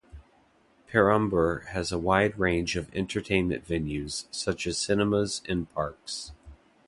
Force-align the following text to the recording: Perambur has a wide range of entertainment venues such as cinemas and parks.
Perambur 0.91 1.67
has 1.67 1.91
a 1.91 1.99
wide 1.99 2.39
range 2.39 2.75
of 2.75 2.91
entertainment 2.95 3.67
venues 3.67 4.25
such 4.31 4.65
as 4.65 4.79
cinemas 4.79 5.43
and 5.47 5.71
parks. 5.75 6.31